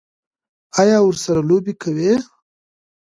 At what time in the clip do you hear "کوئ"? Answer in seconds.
1.81-2.11